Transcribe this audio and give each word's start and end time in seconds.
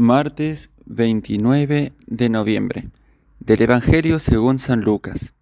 Martes 0.00 0.70
29 0.86 1.92
de 2.06 2.28
noviembre 2.28 2.88
del 3.40 3.62
Evangelio 3.62 4.20
según 4.20 4.60
San 4.60 4.82
Lucas. 4.82 5.32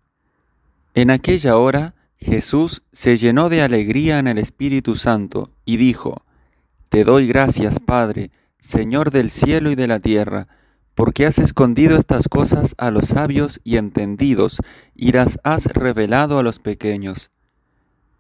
En 0.95 1.11
aquella 1.11 1.59
hora 1.59 1.95
Jesús 2.17 2.83
se 2.91 3.19
llenó 3.19 3.51
de 3.51 3.61
alegría 3.61 4.19
en 4.19 4.29
el 4.29 4.39
Espíritu 4.39 4.97
Santo 4.97 5.51
y 5.67 5.77
dijo, 5.77 6.23
Te 6.89 7.05
doy 7.05 7.27
gracias, 7.27 7.81
Padre, 7.81 8.31
Señor 8.57 9.11
del 9.11 9.29
cielo 9.29 9.71
y 9.71 9.75
de 9.75 9.89
la 9.89 10.01
tierra, 10.01 10.49
porque 10.95 11.27
has 11.27 11.39
escondido 11.39 11.99
estas 11.99 12.27
cosas 12.27 12.75
a 12.79 12.91
los 12.91 13.09
sabios 13.09 13.61
y 13.63 13.77
entendidos 13.77 14.63
y 14.95 15.13
las 15.13 15.39
has 15.45 15.67
revelado 15.67 16.39
a 16.39 16.43
los 16.43 16.61
pequeños. 16.61 17.31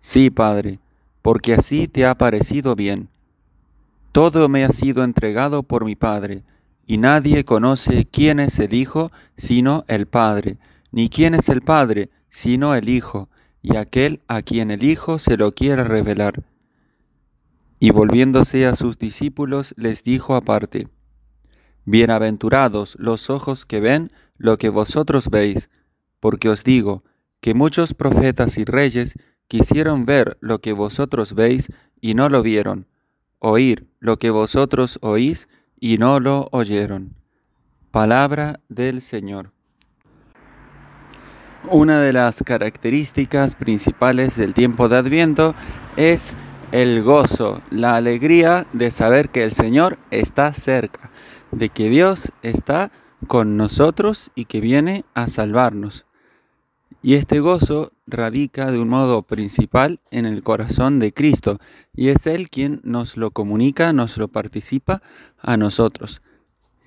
Sí, 0.00 0.29
Padre, 0.29 0.80
porque 1.23 1.55
así 1.55 1.89
te 1.89 2.05
ha 2.05 2.18
parecido 2.18 2.77
bien. 2.77 3.09
Todo 4.16 4.48
me 4.48 4.64
ha 4.64 4.70
sido 4.70 5.04
entregado 5.04 5.62
por 5.62 5.84
mi 5.84 5.94
Padre, 5.94 6.42
y 6.86 6.96
nadie 6.96 7.44
conoce 7.44 8.07
quién 8.11 8.40
es 8.40 8.58
el 8.61 8.72
Hijo 8.72 9.12
sino 9.36 9.84
el 9.88 10.07
Padre, 10.07 10.57
ni 10.90 11.11
quién 11.11 11.34
es 11.34 11.50
el 11.50 11.61
Padre 11.61 12.08
sino 12.30 12.74
el 12.74 12.88
Hijo, 12.88 13.29
y 13.60 13.76
aquel 13.76 14.22
a 14.26 14.40
quien 14.40 14.71
el 14.71 14.84
Hijo 14.84 15.18
se 15.18 15.36
lo 15.36 15.52
quiera 15.52 15.84
revelar. 15.84 16.44
Y 17.79 17.90
volviéndose 17.90 18.64
a 18.64 18.74
sus 18.74 18.96
discípulos 18.96 19.74
les 19.76 20.02
dijo 20.02 20.35
aparte, 20.35 20.88
Bienaventurados 21.85 22.96
los 22.98 23.29
ojos 23.29 23.66
que 23.66 23.80
ven 23.80 24.10
lo 24.38 24.57
que 24.57 24.71
vosotros 24.71 25.29
veis, 25.29 25.68
porque 26.21 26.48
os 26.48 26.64
digo 26.64 27.04
que 27.43 27.52
muchos 27.52 27.93
profetas 27.93 28.57
y 28.57 28.64
reyes 28.64 29.12
quisieron 29.46 30.07
ver 30.07 30.38
lo 30.40 30.62
que 30.62 30.72
vosotros 30.72 31.35
veis 31.35 31.71
y 32.00 32.14
no 32.14 32.30
lo 32.30 32.42
vieron 32.42 32.86
oír 33.39 33.86
lo 34.00 34.19
que 34.19 34.31
vosotros 34.31 34.98
oís 35.03 35.48
y 35.78 35.98
no 35.98 36.20
lo 36.20 36.48
oyeron. 36.53 37.14
Palabra 37.91 38.61
del 38.69 39.00
Señor. 39.00 39.52
Una 41.69 42.00
de 42.00 42.12
las 42.12 42.42
características 42.44 43.56
principales 43.56 44.36
del 44.36 44.55
tiempo 44.55 44.88
de 44.88 44.98
Adviento 44.98 45.55
es 45.97 46.34
el 46.72 47.02
gozo, 47.02 47.60
la 47.70 47.97
alegría 47.97 48.66
de 48.72 48.91
saber 48.91 49.30
que 49.30 49.42
el 49.42 49.53
Señor 49.53 49.98
está 50.10 50.53
cerca, 50.53 51.10
de 51.50 51.69
que 51.69 51.88
Dios 51.88 52.32
está 52.42 52.92
con 53.27 53.56
nosotros 53.56 54.30
y 54.34 54.44
que 54.44 54.60
viene 54.60 55.05
a 55.14 55.27
salvarnos. 55.27 56.06
Y 57.02 57.14
este 57.14 57.40
gozo 57.40 57.92
radica 58.06 58.70
de 58.70 58.78
un 58.78 58.88
modo 58.88 59.22
principal 59.22 60.00
en 60.10 60.26
el 60.26 60.42
corazón 60.42 60.98
de 60.98 61.12
Cristo, 61.12 61.58
y 61.94 62.08
es 62.08 62.26
Él 62.26 62.50
quien 62.50 62.80
nos 62.82 63.16
lo 63.16 63.30
comunica, 63.30 63.92
nos 63.92 64.16
lo 64.16 64.28
participa 64.28 65.02
a 65.38 65.56
nosotros. 65.56 66.20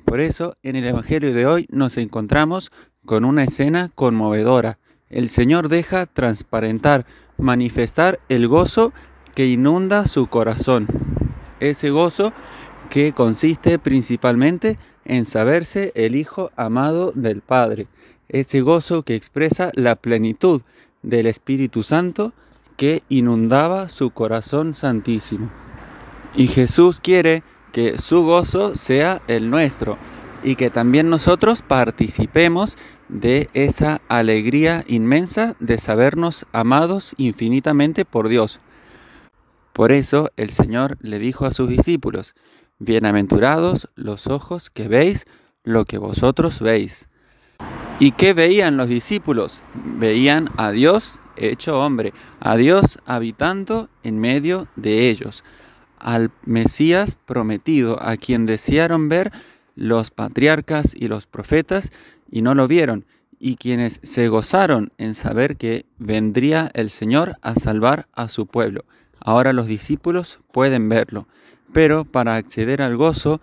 Por 0.06 0.20
eso, 0.20 0.58
en 0.64 0.76
el 0.76 0.86
Evangelio 0.86 1.34
de 1.34 1.46
hoy 1.46 1.68
nos 1.70 1.98
encontramos 1.98 2.72
con 3.06 3.26
una 3.26 3.44
escena 3.44 3.92
conmovedora. 3.96 4.80
El 5.10 5.30
Señor 5.30 5.70
deja 5.70 6.06
transparentar, 6.06 7.06
manifestar 7.38 8.20
el 8.28 8.48
gozo 8.48 8.92
que 9.36 9.48
inunda 9.48 10.06
su 10.06 10.28
corazón. 10.28 10.88
Ese 11.60 11.92
gozo 11.92 12.34
que 12.90 13.14
consiste 13.14 13.80
principalmente 13.80 14.78
en 15.06 15.26
saberse 15.26 15.92
el 15.96 16.16
Hijo 16.16 16.52
amado 16.56 17.12
del 17.14 17.42
Padre 17.42 17.88
ese 18.30 18.62
gozo 18.62 19.04
que 19.04 19.16
expresa 19.16 19.72
la 19.74 19.96
plenitud 19.96 20.62
del 21.02 21.28
Espíritu 21.28 21.84
Santo 21.84 22.34
que 22.78 23.04
inundaba 23.10 23.90
su 23.90 24.12
corazón 24.12 24.74
santísimo. 24.74 25.52
Y 26.36 26.48
Jesús 26.48 27.00
quiere 27.00 27.44
que 27.72 27.98
su 27.98 28.24
gozo 28.24 28.76
sea 28.76 29.22
el 29.28 29.50
nuestro 29.50 29.98
y 30.44 30.56
que 30.56 30.70
también 30.70 31.10
nosotros 31.10 31.62
participemos 31.62 32.78
de 33.10 33.50
esa 33.54 34.02
alegría 34.08 34.86
inmensa 34.88 35.56
de 35.60 35.78
sabernos 35.78 36.46
amados 36.54 37.14
infinitamente 37.18 38.06
por 38.06 38.30
Dios. 38.30 38.60
Por 39.74 39.92
eso 39.92 40.30
el 40.38 40.52
Señor 40.52 40.98
le 41.02 41.20
dijo 41.20 41.46
a 41.46 41.52
sus 41.52 41.70
discípulos, 41.70 42.36
Bienaventurados 42.80 43.90
los 43.96 44.28
ojos 44.28 44.70
que 44.70 44.88
veis 44.88 45.26
lo 45.64 45.84
que 45.86 45.98
vosotros 45.98 46.62
veis. 46.62 47.10
¿Y 48.02 48.12
qué 48.12 48.34
veían 48.34 48.78
los 48.78 48.88
discípulos? 48.88 49.62
Veían 49.98 50.50
a 50.56 50.72
Dios 50.72 51.20
hecho 51.36 51.82
hombre, 51.82 52.14
a 52.40 52.56
Dios 52.56 52.98
habitando 53.06 53.90
en 54.04 54.20
medio 54.20 54.70
de 54.78 55.10
ellos, 55.10 55.44
al 55.98 56.32
Mesías 56.46 57.18
prometido, 57.26 58.02
a 58.02 58.16
quien 58.16 58.46
desearon 58.46 59.10
ver 59.10 59.34
los 59.76 60.12
patriarcas 60.12 60.96
y 60.96 61.10
los 61.10 61.28
profetas 61.28 61.92
y 62.32 62.42
no 62.42 62.56
lo 62.56 62.70
vieron, 62.70 63.06
y 63.38 63.58
quienes 63.58 64.00
se 64.02 64.30
gozaron 64.30 64.94
en 64.98 65.14
saber 65.14 65.58
que 65.58 65.86
vendría 65.98 66.72
el 66.76 66.90
Señor 66.90 67.36
a 67.42 67.56
salvar 67.56 68.08
a 68.14 68.30
su 68.30 68.46
pueblo. 68.46 68.86
Ahora 69.20 69.52
los 69.52 69.68
discípulos 69.68 70.40
pueden 70.54 70.88
verlo, 70.88 71.28
pero 71.74 72.06
para 72.06 72.36
acceder 72.36 72.82
al 72.82 72.96
gozo 72.96 73.42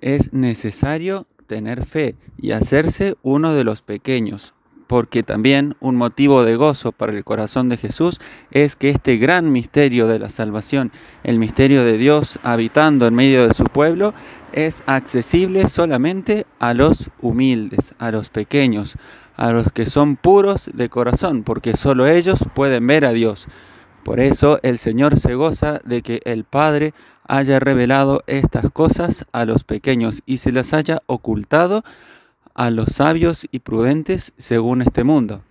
es 0.00 0.32
necesario 0.32 1.26
tener 1.52 1.84
fe 1.84 2.16
y 2.38 2.52
hacerse 2.52 3.16
uno 3.22 3.52
de 3.52 3.62
los 3.62 3.82
pequeños, 3.82 4.54
porque 4.86 5.22
también 5.22 5.76
un 5.80 5.96
motivo 5.96 6.46
de 6.46 6.56
gozo 6.56 6.92
para 6.92 7.12
el 7.12 7.24
corazón 7.24 7.68
de 7.68 7.76
Jesús 7.76 8.20
es 8.52 8.74
que 8.74 8.88
este 8.88 9.18
gran 9.18 9.52
misterio 9.52 10.06
de 10.08 10.18
la 10.18 10.30
salvación, 10.30 10.92
el 11.24 11.38
misterio 11.38 11.84
de 11.84 11.98
Dios 11.98 12.38
habitando 12.42 13.06
en 13.06 13.14
medio 13.14 13.46
de 13.46 13.52
su 13.52 13.64
pueblo, 13.64 14.14
es 14.54 14.82
accesible 14.86 15.68
solamente 15.68 16.46
a 16.58 16.72
los 16.72 17.10
humildes, 17.20 17.94
a 17.98 18.10
los 18.10 18.30
pequeños, 18.30 18.96
a 19.36 19.52
los 19.52 19.70
que 19.72 19.84
son 19.84 20.16
puros 20.16 20.70
de 20.72 20.88
corazón, 20.88 21.42
porque 21.42 21.76
solo 21.76 22.06
ellos 22.06 22.46
pueden 22.54 22.86
ver 22.86 23.04
a 23.04 23.12
Dios. 23.12 23.46
Por 24.04 24.20
eso 24.20 24.58
el 24.62 24.78
Señor 24.78 25.18
se 25.18 25.34
goza 25.34 25.80
de 25.84 26.02
que 26.02 26.20
el 26.24 26.44
Padre 26.44 26.92
haya 27.26 27.60
revelado 27.60 28.22
estas 28.26 28.70
cosas 28.70 29.26
a 29.32 29.44
los 29.44 29.64
pequeños 29.64 30.22
y 30.26 30.38
se 30.38 30.52
las 30.52 30.74
haya 30.74 31.02
ocultado 31.06 31.84
a 32.54 32.70
los 32.70 32.92
sabios 32.92 33.46
y 33.50 33.60
prudentes 33.60 34.32
según 34.36 34.82
este 34.82 35.04
mundo. 35.04 35.42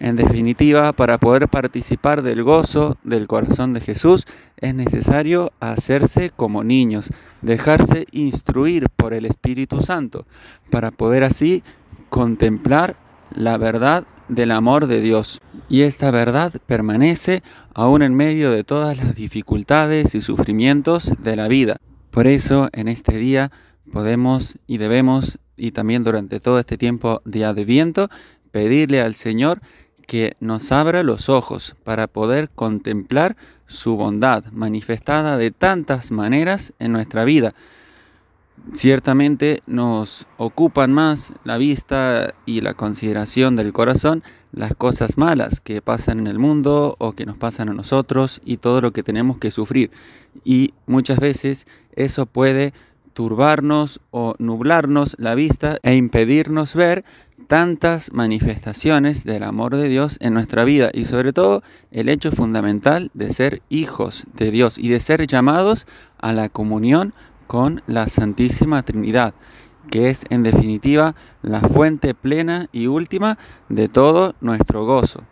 En 0.00 0.16
definitiva, 0.16 0.92
para 0.92 1.18
poder 1.18 1.48
participar 1.48 2.22
del 2.22 2.42
gozo 2.42 2.96
del 3.04 3.28
corazón 3.28 3.74
de 3.74 3.80
Jesús 3.80 4.26
es 4.56 4.74
necesario 4.74 5.52
hacerse 5.60 6.30
como 6.30 6.64
niños, 6.64 7.10
dejarse 7.42 8.06
instruir 8.10 8.88
por 8.90 9.14
el 9.14 9.24
Espíritu 9.24 9.82
Santo, 9.82 10.26
para 10.70 10.90
poder 10.90 11.22
así 11.22 11.62
contemplar 12.08 12.96
la 13.34 13.56
verdad 13.56 14.04
del 14.28 14.50
amor 14.50 14.86
de 14.86 15.00
Dios. 15.00 15.40
Y 15.68 15.82
esta 15.82 16.10
verdad 16.10 16.52
permanece 16.66 17.42
aún 17.74 18.02
en 18.02 18.14
medio 18.14 18.50
de 18.50 18.64
todas 18.64 18.96
las 18.96 19.14
dificultades 19.14 20.14
y 20.14 20.20
sufrimientos 20.20 21.12
de 21.22 21.36
la 21.36 21.48
vida. 21.48 21.76
Por 22.10 22.26
eso 22.26 22.68
en 22.72 22.88
este 22.88 23.16
día 23.16 23.50
podemos 23.92 24.56
y 24.66 24.78
debemos, 24.78 25.38
y 25.56 25.72
también 25.72 26.04
durante 26.04 26.40
todo 26.40 26.58
este 26.58 26.78
tiempo 26.78 27.22
de 27.24 27.44
adviento, 27.44 28.08
pedirle 28.50 29.02
al 29.02 29.14
Señor 29.14 29.60
que 30.06 30.36
nos 30.38 30.70
abra 30.70 31.02
los 31.02 31.28
ojos 31.28 31.76
para 31.82 32.06
poder 32.06 32.50
contemplar 32.50 33.36
su 33.66 33.96
bondad 33.96 34.44
manifestada 34.52 35.38
de 35.38 35.50
tantas 35.50 36.10
maneras 36.10 36.72
en 36.78 36.92
nuestra 36.92 37.24
vida 37.24 37.54
ciertamente 38.72 39.62
nos 39.66 40.26
ocupan 40.38 40.92
más 40.92 41.34
la 41.44 41.58
vista 41.58 42.34
y 42.46 42.60
la 42.60 42.74
consideración 42.74 43.56
del 43.56 43.72
corazón 43.72 44.22
las 44.54 44.74
cosas 44.74 45.18
malas 45.18 45.60
que 45.60 45.82
pasan 45.82 46.20
en 46.20 46.26
el 46.26 46.38
mundo 46.38 46.96
o 46.98 47.12
que 47.12 47.26
nos 47.26 47.36
pasan 47.36 47.68
a 47.68 47.74
nosotros 47.74 48.40
y 48.44 48.58
todo 48.58 48.80
lo 48.80 48.92
que 48.92 49.02
tenemos 49.02 49.38
que 49.38 49.50
sufrir. 49.50 49.90
Y 50.44 50.74
muchas 50.86 51.18
veces 51.18 51.66
eso 51.96 52.26
puede 52.26 52.72
turbarnos 53.14 54.00
o 54.10 54.34
nublarnos 54.38 55.16
la 55.18 55.34
vista 55.34 55.78
e 55.82 55.94
impedirnos 55.94 56.74
ver 56.74 57.04
tantas 57.46 58.12
manifestaciones 58.12 59.24
del 59.24 59.42
amor 59.42 59.76
de 59.76 59.88
Dios 59.88 60.16
en 60.20 60.34
nuestra 60.34 60.64
vida 60.64 60.90
y 60.92 61.04
sobre 61.04 61.32
todo 61.32 61.62
el 61.90 62.08
hecho 62.08 62.32
fundamental 62.32 63.10
de 63.14 63.30
ser 63.30 63.62
hijos 63.68 64.26
de 64.34 64.50
Dios 64.50 64.78
y 64.78 64.88
de 64.88 65.00
ser 65.00 65.26
llamados 65.26 65.86
a 66.18 66.32
la 66.32 66.48
comunión 66.48 67.12
con 67.46 67.82
la 67.86 68.08
Santísima 68.08 68.82
Trinidad, 68.82 69.34
que 69.90 70.10
es 70.10 70.24
en 70.30 70.42
definitiva 70.42 71.14
la 71.42 71.60
fuente 71.60 72.14
plena 72.14 72.68
y 72.72 72.86
última 72.86 73.38
de 73.68 73.88
todo 73.88 74.34
nuestro 74.40 74.84
gozo. 74.84 75.22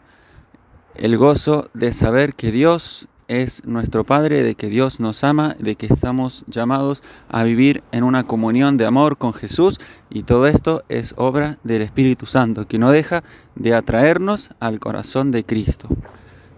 El 0.94 1.17
gozo 1.17 1.70
de 1.75 1.93
saber 1.93 2.35
que 2.35 2.50
Dios 2.53 3.09
es 3.29 3.64
nuestro 3.64 4.05
Padre, 4.05 4.43
de 4.43 4.55
que 4.55 4.69
Dios 4.69 5.00
nos 5.00 5.25
ama, 5.25 5.56
de 5.59 5.76
que 5.76 5.87
estamos 5.87 6.44
llamados 6.49 7.03
a 7.29 7.44
vivir 7.44 7.82
en 7.91 8.05
una 8.05 8.25
comunión 8.25 8.76
de 8.76 8.85
amor 8.85 9.17
con 9.17 9.32
Jesús 9.32 9.81
y 10.11 10.25
todo 10.25 10.47
esto 10.47 10.85
es 10.91 11.15
obra 11.17 11.58
del 11.65 11.82
Espíritu 11.82 12.26
Santo, 12.26 12.67
que 12.67 12.79
no 12.79 12.91
deja 12.91 13.23
de 13.55 13.75
atraernos 13.75 14.50
al 14.61 14.81
corazón 14.81 15.31
de 15.31 15.44
Cristo. 15.44 15.88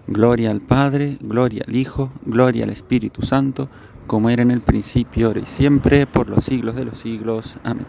Gloria 0.06 0.50
al 0.50 0.60
Padre, 0.60 1.16
gloria 1.20 1.64
al 1.66 1.74
Hijo, 1.74 2.12
gloria 2.26 2.64
al 2.64 2.70
Espíritu 2.70 3.22
Santo, 3.22 3.68
como 4.06 4.28
era 4.28 4.42
en 4.42 4.50
el 4.50 4.60
principio, 4.60 5.28
ahora 5.28 5.40
y 5.40 5.46
siempre, 5.46 6.06
por 6.06 6.28
los 6.28 6.44
siglos 6.44 6.76
de 6.76 6.84
los 6.84 6.98
siglos. 6.98 7.58
Amén. 7.64 7.86